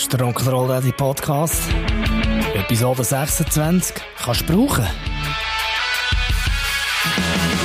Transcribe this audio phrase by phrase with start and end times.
[0.00, 1.60] Das ist der Rock'n'Roll Daddy Podcast.
[2.54, 3.94] Episode 26.
[4.16, 4.86] Kannst du brauchen.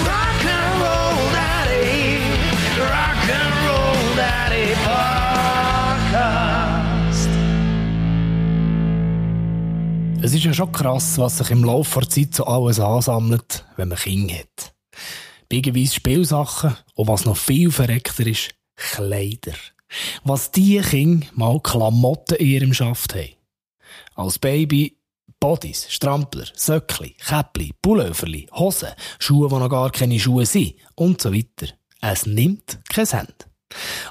[0.04, 2.20] Rock'n'Roll Daddy,
[2.78, 4.76] Rock'n'Roll Daddy
[6.04, 7.30] Podcast.
[10.22, 13.88] Es ist ja schon krass, was sich im Laufe der Zeit so alles ansammelt, wenn
[13.88, 14.76] man Kinder hat.
[15.50, 19.54] Beigeweise Spielsachen und was noch viel verreckter ist, Kleider.
[20.24, 23.30] Was die Kinder mal Klamotten in ihrem Schaft haben.
[24.16, 24.98] Als Baby
[25.40, 28.90] Bodies, Strampler, Söckli, Käppli, Pulloverli, Hosen,
[29.20, 31.72] Schuhe, die noch gar keine Schuhe sind und so weiter.
[32.02, 33.48] Es nimmt kein Hand.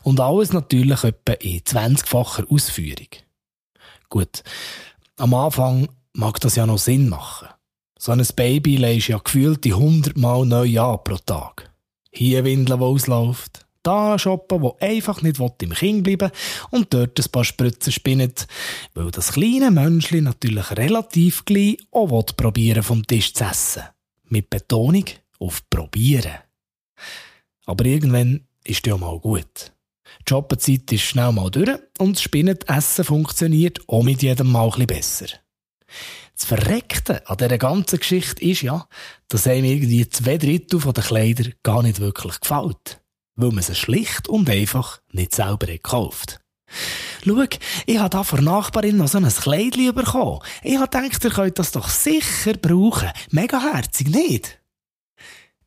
[0.02, 3.08] Und alles natürlich etwa in 20-facher Ausführung.
[4.08, 4.42] Gut,
[5.16, 7.48] am Anfang mag das ja noch Sinn machen.
[7.98, 11.72] So ein Baby leist ja gefühlt die 100 Mal neu an pro Tag.
[12.12, 13.63] Hier Windeln, wo ausläuft.
[13.84, 16.30] Da shoppen, wo einfach nicht im Kind bleiben
[16.70, 18.46] und dort ein paar Spritzen spinnet,
[18.94, 23.82] weil das kleine Menschli natürlich relativ gleich auch will probieren vom Tisch zu essen.
[24.26, 25.04] Mit Betonung
[25.38, 26.32] auf probieren.
[27.66, 29.72] Aber irgendwann ist ja mal gut.
[30.20, 34.86] Die Shoppenzeit ist schnell mal durch und das Spinnetessen funktioniert auch mit jedem Mal ein
[34.86, 35.26] besser.
[36.34, 38.88] Das Verreckte an dieser ganzen Geschichte ist ja,
[39.28, 43.03] dass einem irgendwie zwei Drittel der Kleider gar nicht wirklich gefällt.
[43.36, 46.40] Weil man sie schlicht und einfach nicht selber gekauft
[47.24, 47.42] Schau,
[47.86, 50.40] ich habe da von Nachbarin noch so ein Kleidchen bekommen.
[50.62, 53.10] Ich habe gedacht, ihr könnt das doch sicher brauchen.
[53.30, 54.60] Mega herzig, nicht?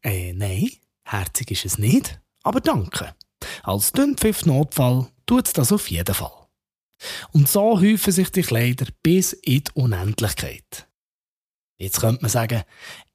[0.02, 0.70] Äh, nein,
[1.04, 2.20] herzig ist es nicht.
[2.44, 3.16] Aber danke.
[3.64, 6.48] Als Dünnpfiff Notfall tut's das auf jeden Fall.
[7.32, 10.88] Und so häufen sich die Kleider bis in die Unendlichkeit.
[11.78, 12.64] Jetzt könnte man sagen,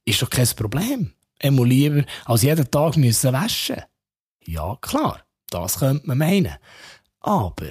[0.05, 1.12] ist doch kein Problem.
[1.39, 3.83] Er muss lieber als jeden Tag müssen waschen.
[4.44, 6.56] Ja, klar, das könnte man meinen.
[7.20, 7.68] Aber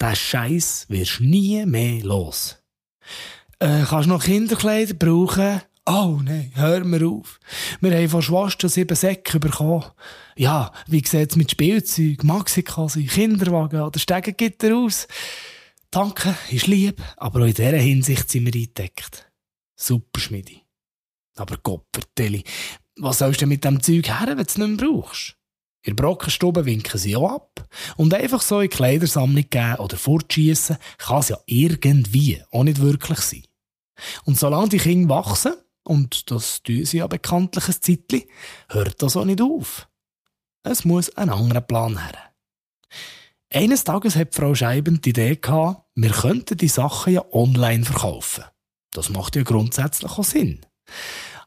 [0.00, 2.56] der Scheiß wirst nie mehr los.
[3.58, 5.62] Äh, kannst noch Kinderkleider brauchen?
[5.88, 7.38] Oh nein, hör mir auf.
[7.80, 9.84] Wir haben von Schwester sieben Säcke bekommen.
[10.36, 15.06] Ja, wie sieht's mit Spielzeug, Maxikasi, Kinderwagen oder Stegengitter aus?
[15.90, 19.30] Danke, ist lieb, aber auch in dieser Hinsicht sind wir eingedeckt.
[19.76, 20.62] Super, Schmidi.
[21.36, 21.86] Aber Gott,
[22.96, 25.35] was sollst du denn mit dem Zeug her, wenn du es nicht mehr brauchst?
[25.86, 27.68] In der Brockenstube winken sie auch ab.
[27.96, 33.20] Und einfach so in Kleidersammlung geben oder fortschießen, kann es ja irgendwie auch nicht wirklich
[33.20, 33.44] sein.
[34.24, 35.54] Und solange die Kinder wachsen,
[35.84, 38.28] und das tun sie ja bekanntlich ein Zeitchen,
[38.68, 39.88] hört das auch nicht auf.
[40.64, 42.18] Es muss ein anderer Plan her.
[43.54, 48.42] Eines Tages hat Frau Scheiben die Idee gehabt, wir könnten die Sachen ja online verkaufen.
[48.90, 50.66] Das macht ja grundsätzlich auch Sinn.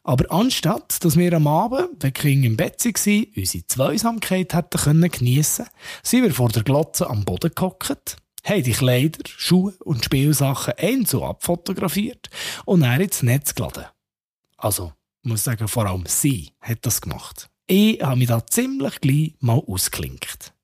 [0.09, 4.79] Aber anstatt, dass wir am Abend, wenn die Kinder im Bett waren, unsere Zweisamkeit hätten
[4.79, 5.67] können geniessen,
[6.01, 11.05] sind wir vor der Glotze am Boden gehockt, haben die Kleider, Schuhe und Spielsachen ein
[11.05, 12.31] so abfotografiert
[12.65, 13.85] und dann ins Netz geladen.
[14.57, 17.47] Also, ich muss sagen, vor allem sie hat das gemacht.
[17.67, 20.55] Ich habe mich da ziemlich gleich mal ausgelinkt.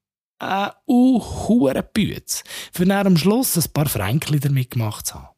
[0.42, 5.36] Uh, hure Bütz, für dann am Schluss ein paar Fränkli damit gemacht zu haben.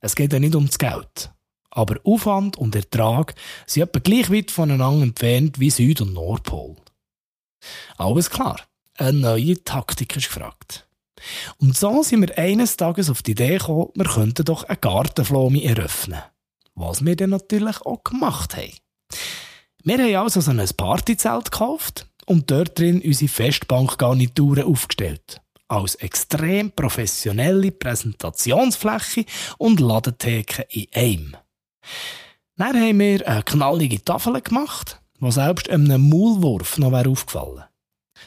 [0.00, 1.30] Es geht ja nicht um das Geld.
[1.74, 3.34] Aber Aufwand und Ertrag
[3.66, 6.76] sind etwa gleich weit voneinander entfernt wie Süd- und Nordpol.
[7.96, 8.60] Alles klar,
[8.98, 10.86] eine neue Taktik ist gefragt.
[11.56, 15.64] Und so sind wir eines Tages auf die Idee gekommen, wir könnten doch eine Gartenflome
[15.64, 16.20] eröffnen.
[16.74, 18.72] Was wir dann natürlich auch gemacht haben.
[19.82, 25.40] Wir haben also so ein Partyzelt gekauft und dort drin unsere Festbankgarnituren aufgestellt.
[25.68, 29.24] Als extrem professionelle Präsentationsfläche
[29.56, 31.36] und Ladentheke in einem.
[32.56, 37.64] Dann haben wir eine knallige Tafel gemacht, die selbst einem Maulwurf noch aufgefallen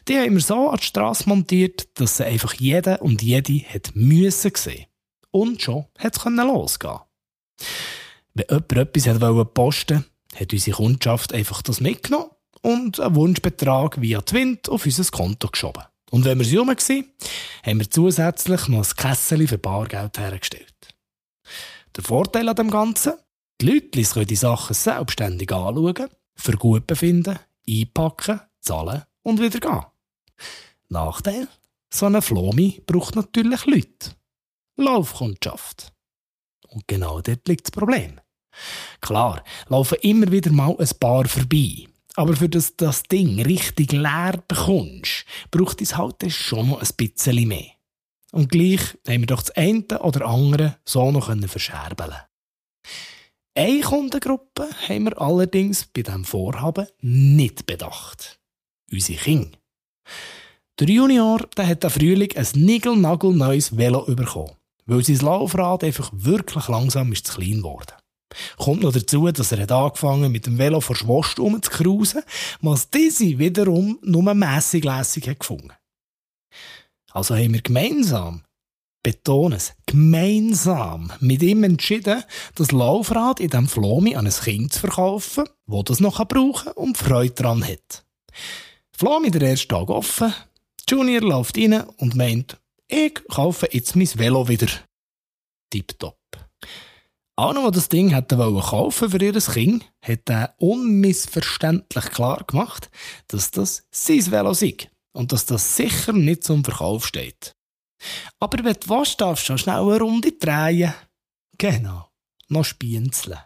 [0.08, 3.92] Die haben wir so an die Strasse montiert, dass sie einfach jeder und jede hat
[3.96, 4.86] müssen sehen.
[5.32, 7.00] Und schon hat es losgehen
[8.34, 10.06] Wenn jemand etwas wollte posten
[10.36, 15.84] hat unsere Kundschaft einfach das mitgenommen und einen Wunschbetrag via Twint auf unser Konto geschoben.
[16.12, 17.06] Und wenn wir sie rum waren,
[17.63, 20.74] haben wir zusätzlich noch ein Kessel für Bargeld hergestellt.
[21.96, 23.13] Der Vorteil an dem Ganzen?
[23.65, 29.81] Die Leute können die Sachen selbstständig anschauen, für gut befinden, einpacken, zahlen und wieder gehen.
[30.89, 31.47] Nachteil?
[31.89, 34.12] So eine Flomi braucht natürlich Leute.
[34.75, 35.91] Laufkundschaft.
[36.67, 38.21] Und genau dort liegt das Problem.
[39.01, 41.88] Klar, laufen immer wieder mal ein paar vorbei.
[42.13, 47.47] Aber für das das Ding richtig leer bekommst, braucht es halt schon noch ein bisschen
[47.47, 47.71] mehr.
[48.31, 52.13] Und gleich haben wir doch das eine oder andere so noch verscherbeln
[53.57, 58.38] Eine Kundengruppe haben wir allerdings bei diesem Vorhaben nicht bedacht.
[58.92, 59.57] Unsere Kinder.
[60.78, 66.68] Der Junior der hat am Frühling ein nigelnagelneues Velo bekommen, weil sein Laufrad einfach wirklich
[66.68, 67.94] langsam ist zu klein geworden.
[68.57, 72.24] Kommt noch dazu, dass er hat angefangen mit dem Velo vor Schwost rumzukruisen,
[72.60, 75.72] was diese wiederum nur mässig lässig hat gefunden.
[77.12, 78.44] Also haben wir gemeinsam,
[79.06, 82.24] betone es, gemeinsam mit ihm entschieden,
[82.56, 86.74] das Laufrad in diesem Flomi an ein Kind zu verkaufen, wo das noch brauchen kann
[86.74, 88.04] und Freude daran hat.
[88.98, 90.34] Flomi der erste Tag offen,
[90.90, 94.69] Junior läuft rein und meint, ich kaufe jetzt mein Velo wieder.
[95.69, 96.18] Tipptopp.
[97.36, 102.90] Anna, die das Ding hätte kaufen für ihr Kind, hat er unmissverständlich klar gemacht,
[103.28, 104.78] dass das sein Velo sei
[105.13, 107.55] und dass das sicher nicht zum Verkauf steht.
[108.40, 110.94] Aber wenn du willst, darfst du schon schnell eine Runde drehen.
[111.57, 112.10] Genau,
[112.50, 113.40] noch spienzeln.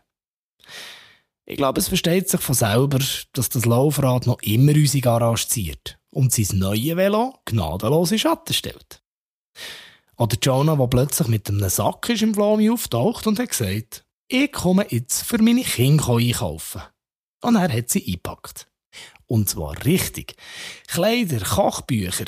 [1.45, 2.99] Ich glaube, es versteht sich von selber,
[3.33, 8.53] dass das Laufrad noch immer unsere Garage zieht und sein neues Velo gnadenlos in Schatten
[8.53, 9.01] stellt.
[10.17, 14.51] Oder Jonah, der plötzlich mit einem Sack ist im Flami auftaucht und hat gesagt, ich
[14.51, 16.81] komme jetzt für meine Kinder einkaufen.
[17.41, 18.67] Und er hat sie eingepackt.
[19.27, 20.35] Und zwar richtig.
[20.87, 22.25] Kleider, Kochbücher.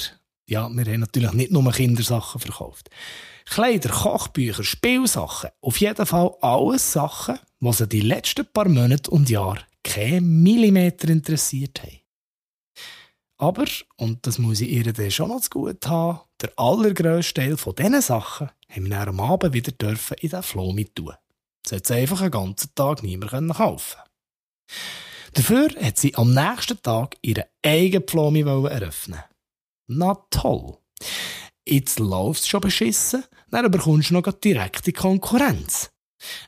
[0.51, 2.89] Ja, wir haben natürlich nicht nur Kindersachen verkauft.
[3.45, 5.51] Kleider, Kochbücher, Spielsachen.
[5.62, 11.07] Auf jeden Fall alles Sachen, was sie die letzten paar Monate und Jahre kein Millimeter
[11.07, 12.01] interessiert haben.
[13.38, 13.63] Aber,
[13.95, 17.74] und das muss ich ihr dann schon noch zu gut haben, der allergrösste Teil von
[17.74, 21.13] diesen Sachen haben wir am Abend wieder dürfen in den Floh mit tun.
[21.63, 24.00] Das hat sie einfach einen ganzen Tag niemand kaufen
[25.33, 29.24] Dafür hat sie am nächsten Tag ihre eigene Pflomi eröffnen.
[29.93, 30.77] Na toll.
[31.67, 35.91] Jetzt läuft es schon beschissen, dann bekommst du noch direkte Konkurrenz.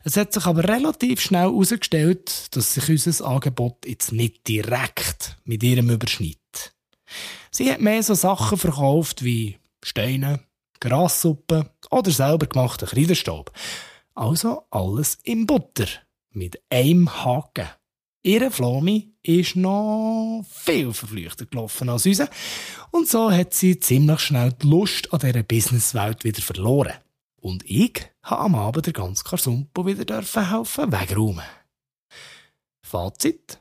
[0.04, 5.62] Es hat sich aber relativ schnell herausgestellt, dass sich unser Angebot jetzt nicht direkt mit
[5.62, 6.74] ihrem überschnitt.
[7.52, 10.40] Sie hat mehr so Sachen verkauft wie Steine,
[10.80, 13.52] Grassuppe oder selber gemachten Kreidenstaub.
[14.16, 15.88] Also alles in Butter.
[16.32, 17.68] Mit einem Haken.
[18.26, 22.30] Ihre Flomi ist noch viel verflüchter gelaufen als unsere.
[22.92, 26.94] Und so hat sie ziemlich schnell die Lust an dieser Businesswelt wieder verloren.
[27.36, 31.44] Und ich habe am Abend den ganzen Karsumpo wieder dürfen helfen wegräumen.
[32.82, 33.60] Fazit.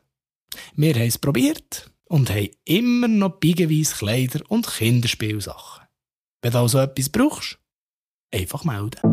[0.77, 5.87] Wir haben es probiert und haben immer noch biegenweise Kleider und Kinderspielsachen.
[6.41, 7.59] Wenn du also etwas brauchst,
[8.31, 9.12] einfach melden.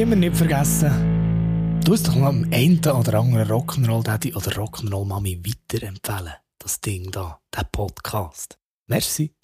[0.00, 6.32] Immer nicht vergessen, du es doch mal am einen oder anderen Rock'n'Roll-Daddy oder Rock'n'Roll-Mami weiterempfehlen.
[6.58, 8.58] Das Ding da, der Podcast.
[8.86, 9.34] Merci.